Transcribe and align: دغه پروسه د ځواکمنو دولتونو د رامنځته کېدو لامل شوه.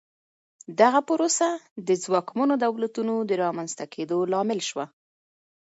دغه 0.79 0.99
پروسه 1.09 1.49
د 1.87 1.89
ځواکمنو 2.03 2.53
دولتونو 2.65 3.13
د 3.29 3.31
رامنځته 3.43 3.85
کېدو 3.93 4.17
لامل 4.31 4.59
شوه. 4.69 4.85